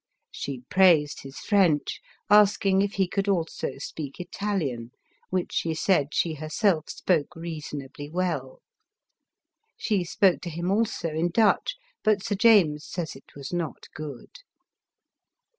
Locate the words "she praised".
0.31-1.21